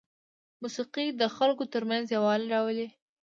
موسیقي 0.61 1.05
د 1.21 1.23
خلکو 1.35 1.63
ترمنځ 1.73 2.05
یووالی 2.15 2.47
راولي. 2.53 2.87